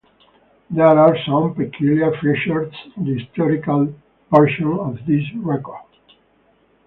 There 0.71 0.87
are 0.97 1.15
some 1.27 1.53
peculiar 1.53 2.09
features 2.13 2.73
in 2.97 3.05
the 3.05 3.19
historical 3.19 3.93
portion 4.31 4.65
of 4.79 4.97
this 5.05 5.21
record. 5.35 5.85